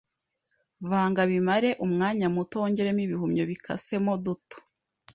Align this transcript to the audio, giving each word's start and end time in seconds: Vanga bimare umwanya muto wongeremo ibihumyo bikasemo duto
Vanga 0.89 1.21
bimare 1.31 1.69
umwanya 1.85 2.27
muto 2.35 2.55
wongeremo 2.61 3.01
ibihumyo 3.05 3.43
bikasemo 3.51 4.11
duto 4.23 4.57